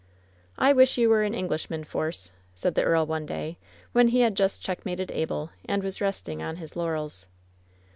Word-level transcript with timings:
"I 0.57 0.73
wish 0.73 0.97
you 0.97 1.09
were 1.09 1.21
an 1.21 1.35
Englishman, 1.35 1.83
Force," 1.83 2.31
said 2.55 2.73
the 2.73 2.81
earl 2.83 3.05
one 3.05 3.27
day, 3.27 3.59
when 3.91 4.07
he 4.07 4.21
had 4.21 4.33
just 4.33 4.59
checkmated 4.59 5.11
Abel 5.11 5.51
and 5.65 5.83
was 5.83 6.01
resting 6.01 6.41
on 6.41 6.55
his 6.55 6.75
laurels. 6.75 7.27